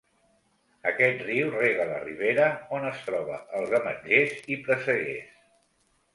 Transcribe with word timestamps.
Aquest 0.91 1.19
riu 1.27 1.51
rega 1.55 1.85
la 1.89 1.99
ribera, 2.05 2.47
on 2.79 2.89
es 2.93 3.05
troba 3.11 3.39
els 3.61 3.77
ametllers 3.83 4.35
i 4.57 4.61
presseguers. 4.67 5.33